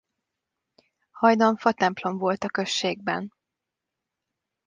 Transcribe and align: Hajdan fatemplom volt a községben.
Hajdan 1.11 1.55
fatemplom 1.57 2.17
volt 2.17 2.43
a 2.43 2.47
községben. 2.49 3.33